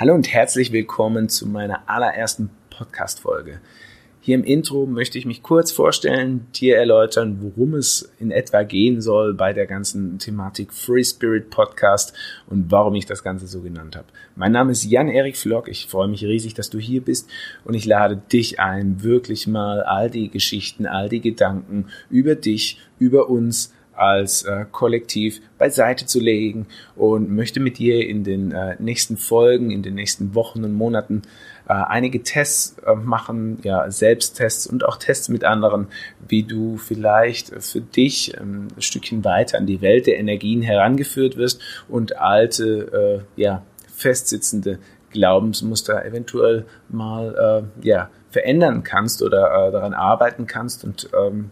Hallo 0.00 0.14
und 0.14 0.32
herzlich 0.32 0.72
willkommen 0.72 1.28
zu 1.28 1.46
meiner 1.46 1.82
allerersten 1.86 2.48
Podcast-Folge. 2.70 3.60
Hier 4.22 4.34
im 4.34 4.44
Intro 4.44 4.86
möchte 4.86 5.18
ich 5.18 5.26
mich 5.26 5.42
kurz 5.42 5.72
vorstellen, 5.72 6.46
dir 6.54 6.78
erläutern, 6.78 7.40
worum 7.42 7.74
es 7.74 8.10
in 8.18 8.30
etwa 8.30 8.62
gehen 8.62 9.02
soll 9.02 9.34
bei 9.34 9.52
der 9.52 9.66
ganzen 9.66 10.18
Thematik 10.18 10.72
Free 10.72 11.04
Spirit 11.04 11.50
Podcast 11.50 12.14
und 12.48 12.70
warum 12.70 12.94
ich 12.94 13.04
das 13.04 13.22
Ganze 13.22 13.46
so 13.46 13.60
genannt 13.60 13.94
habe. 13.94 14.06
Mein 14.36 14.52
Name 14.52 14.72
ist 14.72 14.84
Jan-Erik 14.84 15.36
Flock. 15.36 15.68
Ich 15.68 15.86
freue 15.86 16.08
mich 16.08 16.24
riesig, 16.24 16.54
dass 16.54 16.70
du 16.70 16.78
hier 16.78 17.02
bist 17.02 17.28
und 17.66 17.74
ich 17.74 17.84
lade 17.84 18.16
dich 18.16 18.58
ein, 18.58 19.02
wirklich 19.02 19.46
mal 19.46 19.82
all 19.82 20.08
die 20.08 20.30
Geschichten, 20.30 20.86
all 20.86 21.10
die 21.10 21.20
Gedanken 21.20 21.88
über 22.08 22.36
dich, 22.36 22.80
über 22.98 23.28
uns, 23.28 23.74
als 24.00 24.44
äh, 24.44 24.64
Kollektiv 24.72 25.42
beiseite 25.58 26.06
zu 26.06 26.20
legen 26.20 26.66
und 26.96 27.30
möchte 27.30 27.60
mit 27.60 27.78
dir 27.78 28.08
in 28.08 28.24
den 28.24 28.52
äh, 28.52 28.76
nächsten 28.78 29.18
Folgen, 29.18 29.70
in 29.70 29.82
den 29.82 29.94
nächsten 29.94 30.34
Wochen 30.34 30.64
und 30.64 30.72
Monaten 30.72 31.22
äh, 31.68 31.74
einige 31.74 32.22
Tests 32.22 32.76
äh, 32.86 32.94
machen, 32.94 33.58
ja, 33.62 33.90
Selbsttests 33.90 34.66
und 34.66 34.86
auch 34.86 34.96
Tests 34.96 35.28
mit 35.28 35.44
anderen, 35.44 35.88
wie 36.26 36.42
du 36.44 36.78
vielleicht 36.78 37.48
für 37.62 37.82
dich 37.82 38.34
ähm, 38.40 38.68
ein 38.74 38.82
Stückchen 38.82 39.22
weiter 39.22 39.58
an 39.58 39.66
die 39.66 39.82
Welt 39.82 40.06
der 40.06 40.18
Energien 40.18 40.62
herangeführt 40.62 41.36
wirst 41.36 41.60
und 41.86 42.16
alte, 42.16 43.24
äh, 43.36 43.40
ja, 43.40 43.62
festsitzende 43.94 44.78
Glaubensmuster 45.10 46.06
eventuell 46.06 46.64
mal 46.88 47.68
äh, 47.82 47.86
ja, 47.86 48.08
verändern 48.30 48.82
kannst 48.82 49.22
oder 49.22 49.70
daran 49.72 49.92
arbeiten 49.92 50.46
kannst 50.46 50.84
und 50.84 51.10
ähm, 51.12 51.50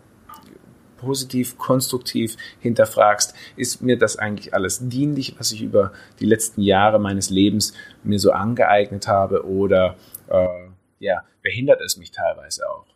positiv, 0.98 1.57
konstruktiv 1.57 2.37
hinterfragst, 2.61 3.34
ist 3.56 3.83
mir 3.83 3.97
das 3.98 4.16
eigentlich 4.16 4.55
alles 4.55 4.89
dienlich, 4.89 5.37
was 5.39 5.52
ich 5.52 5.62
über 5.62 5.93
die 6.20 6.27
letzten 6.27 6.61
Jahre 6.62 6.98
meines 6.98 7.30
Lebens 7.30 7.73
mir 8.02 8.19
so 8.19 8.33
angeeignet 8.33 9.09
habe 9.09 9.47
oder 9.47 9.97
äh, 10.29 10.69
ja, 10.98 11.23
behindert 11.42 11.80
es 11.80 11.97
mich 11.97 12.11
teilweise 12.11 12.69
auch. 12.69 12.87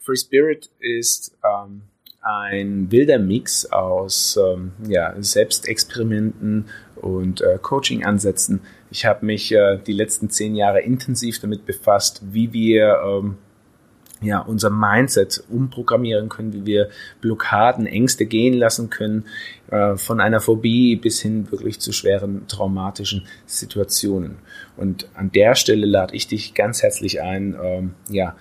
Free 0.00 0.16
Spirit 0.16 0.70
ist 0.78 1.36
ähm, 1.44 1.82
ein 2.20 2.90
wilder 2.90 3.18
Mix 3.18 3.66
aus 3.66 4.36
ähm, 4.36 4.72
ja, 4.86 5.14
Selbstexperimenten 5.18 6.66
und 6.96 7.40
äh, 7.40 7.58
Coaching-Ansätzen. 7.60 8.60
Ich 8.90 9.04
habe 9.04 9.24
mich 9.24 9.52
äh, 9.52 9.78
die 9.78 9.92
letzten 9.92 10.30
zehn 10.30 10.54
Jahre 10.56 10.80
intensiv 10.80 11.40
damit 11.40 11.66
befasst, 11.66 12.22
wie 12.32 12.52
wir 12.52 13.00
ähm, 13.04 13.38
ja, 14.22 14.40
unser 14.40 14.70
Mindset 14.70 15.44
umprogrammieren 15.50 16.28
können, 16.28 16.52
wie 16.52 16.64
wir 16.64 16.88
Blockaden, 17.20 17.86
Ängste 17.86 18.24
gehen 18.26 18.54
lassen 18.54 18.88
können, 18.88 19.26
äh, 19.70 19.96
von 19.96 20.20
einer 20.20 20.40
Phobie 20.40 20.96
bis 20.96 21.20
hin 21.20 21.50
wirklich 21.50 21.80
zu 21.80 21.92
schweren 21.92 22.46
traumatischen 22.48 23.26
Situationen. 23.44 24.36
Und 24.76 25.08
an 25.14 25.32
der 25.32 25.54
Stelle 25.54 25.86
lade 25.86 26.16
ich 26.16 26.26
dich 26.26 26.54
ganz 26.54 26.82
herzlich 26.82 27.20
ein, 27.20 27.56
ähm, 27.62 27.94
ja, 28.08 28.36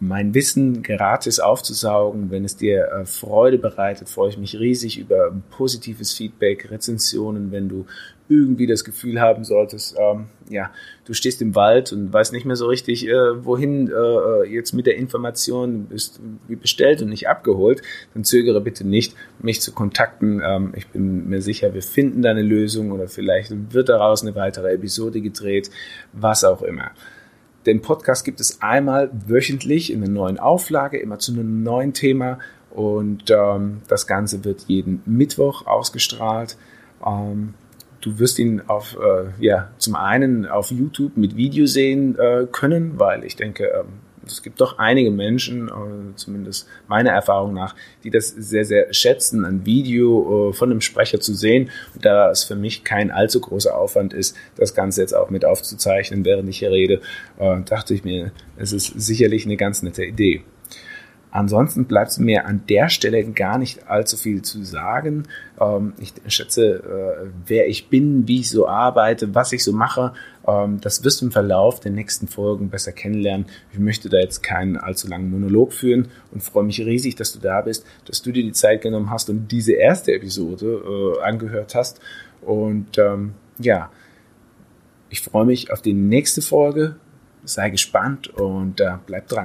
mein 0.00 0.34
Wissen 0.34 0.82
gratis 0.82 1.40
aufzusaugen. 1.40 2.30
Wenn 2.30 2.44
es 2.44 2.56
dir 2.56 2.88
äh, 2.88 3.06
Freude 3.06 3.58
bereitet, 3.58 4.08
freue 4.08 4.30
ich 4.30 4.38
mich 4.38 4.58
riesig 4.58 4.98
über 4.98 5.32
positives 5.50 6.12
Feedback, 6.12 6.70
Rezensionen, 6.70 7.50
wenn 7.50 7.68
du 7.68 7.86
irgendwie 8.28 8.66
das 8.66 8.84
Gefühl 8.84 9.20
haben 9.20 9.44
solltest, 9.44 9.96
ähm, 9.98 10.26
ja, 10.48 10.70
du 11.04 11.12
stehst 11.12 11.40
im 11.42 11.54
Wald 11.54 11.92
und 11.92 12.12
weißt 12.12 12.32
nicht 12.32 12.44
mehr 12.44 12.56
so 12.56 12.66
richtig, 12.66 13.06
äh, 13.06 13.44
wohin 13.44 13.88
äh, 13.88 14.48
jetzt 14.48 14.72
mit 14.72 14.86
der 14.86 14.96
Information 14.96 15.84
bist 15.84 16.20
wie 16.48 16.56
bestellt 16.56 17.02
und 17.02 17.10
nicht 17.10 17.28
abgeholt, 17.28 17.82
dann 18.14 18.24
zögere 18.24 18.60
bitte 18.60 18.86
nicht, 18.86 19.14
mich 19.38 19.60
zu 19.60 19.72
kontakten. 19.72 20.42
Ähm, 20.44 20.72
ich 20.76 20.88
bin 20.88 21.28
mir 21.28 21.40
sicher, 21.40 21.74
wir 21.74 21.82
finden 21.82 22.22
da 22.22 22.30
eine 22.30 22.42
Lösung 22.42 22.90
oder 22.90 23.08
vielleicht 23.08 23.52
wird 23.72 23.88
daraus 23.88 24.22
eine 24.22 24.34
weitere 24.34 24.72
Episode 24.72 25.20
gedreht, 25.20 25.70
was 26.12 26.42
auch 26.42 26.62
immer. 26.62 26.90
Den 27.66 27.82
Podcast 27.82 28.24
gibt 28.24 28.40
es 28.40 28.62
einmal 28.62 29.10
wöchentlich 29.26 29.92
in 29.92 30.02
einer 30.02 30.12
neuen 30.12 30.38
Auflage, 30.38 30.98
immer 30.98 31.18
zu 31.18 31.32
einem 31.32 31.64
neuen 31.64 31.92
Thema. 31.92 32.38
Und 32.70 33.30
ähm, 33.30 33.82
das 33.88 34.06
Ganze 34.06 34.44
wird 34.44 34.64
jeden 34.68 35.02
Mittwoch 35.04 35.66
ausgestrahlt. 35.66 36.56
Ähm, 37.04 37.54
du 38.00 38.18
wirst 38.20 38.38
ihn 38.38 38.62
auf, 38.68 38.96
äh, 38.96 39.44
ja, 39.44 39.70
zum 39.78 39.96
einen 39.96 40.46
auf 40.46 40.70
YouTube 40.70 41.16
mit 41.16 41.36
Video 41.36 41.66
sehen 41.66 42.16
äh, 42.18 42.46
können, 42.50 42.98
weil 42.98 43.24
ich 43.24 43.34
denke, 43.34 43.64
ähm, 43.64 43.86
es 44.26 44.42
gibt 44.42 44.60
doch 44.60 44.78
einige 44.78 45.10
Menschen, 45.10 45.68
äh, 45.68 46.16
zumindest 46.16 46.68
meiner 46.88 47.10
Erfahrung 47.10 47.54
nach, 47.54 47.74
die 48.04 48.10
das 48.10 48.28
sehr, 48.28 48.64
sehr 48.64 48.92
schätzen, 48.92 49.44
ein 49.44 49.64
Video 49.64 50.50
äh, 50.50 50.52
von 50.52 50.70
einem 50.70 50.80
Sprecher 50.80 51.20
zu 51.20 51.34
sehen. 51.34 51.70
Da 52.00 52.30
es 52.30 52.44
für 52.44 52.56
mich 52.56 52.84
kein 52.84 53.10
allzu 53.10 53.40
großer 53.40 53.76
Aufwand 53.76 54.12
ist, 54.12 54.36
das 54.56 54.74
Ganze 54.74 55.00
jetzt 55.00 55.14
auch 55.14 55.30
mit 55.30 55.44
aufzuzeichnen, 55.44 56.24
während 56.24 56.48
ich 56.48 56.58
hier 56.58 56.70
rede, 56.70 57.00
äh, 57.38 57.60
dachte 57.62 57.94
ich 57.94 58.04
mir, 58.04 58.32
es 58.56 58.72
ist 58.72 58.86
sicherlich 58.86 59.46
eine 59.46 59.56
ganz 59.56 59.82
nette 59.82 60.04
Idee. 60.04 60.42
Ansonsten 61.36 61.84
bleibt 61.84 62.18
mir 62.18 62.46
an 62.46 62.62
der 62.66 62.88
Stelle 62.88 63.22
gar 63.22 63.58
nicht 63.58 63.90
allzu 63.90 64.16
viel 64.16 64.40
zu 64.40 64.64
sagen. 64.64 65.24
Ähm, 65.60 65.92
ich 65.98 66.14
schätze, 66.28 66.76
äh, 66.76 67.28
wer 67.46 67.68
ich 67.68 67.90
bin, 67.90 68.26
wie 68.26 68.40
ich 68.40 68.48
so 68.48 68.66
arbeite, 68.66 69.34
was 69.34 69.52
ich 69.52 69.62
so 69.62 69.72
mache, 69.72 70.14
ähm, 70.48 70.80
das 70.80 71.04
wirst 71.04 71.20
du 71.20 71.26
im 71.26 71.32
Verlauf 71.32 71.78
der 71.78 71.92
nächsten 71.92 72.26
Folgen 72.26 72.70
besser 72.70 72.92
kennenlernen. 72.92 73.44
Ich 73.70 73.78
möchte 73.78 74.08
da 74.08 74.16
jetzt 74.16 74.42
keinen 74.42 74.78
allzu 74.78 75.08
langen 75.08 75.30
Monolog 75.30 75.74
führen 75.74 76.08
und 76.32 76.42
freue 76.42 76.64
mich 76.64 76.80
riesig, 76.80 77.16
dass 77.16 77.34
du 77.34 77.38
da 77.38 77.60
bist, 77.60 77.84
dass 78.06 78.22
du 78.22 78.32
dir 78.32 78.42
die 78.42 78.52
Zeit 78.52 78.80
genommen 78.80 79.10
hast 79.10 79.28
und 79.28 79.52
diese 79.52 79.74
erste 79.74 80.14
Episode 80.14 81.18
äh, 81.18 81.22
angehört 81.22 81.74
hast. 81.74 82.00
Und 82.40 82.96
ähm, 82.96 83.34
ja, 83.58 83.90
ich 85.10 85.20
freue 85.20 85.44
mich 85.44 85.70
auf 85.70 85.82
die 85.82 85.92
nächste 85.92 86.40
Folge. 86.40 86.96
Sei 87.44 87.68
gespannt 87.68 88.28
und 88.28 88.80
äh, 88.80 88.94
bleib 89.04 89.28
dran. 89.28 89.44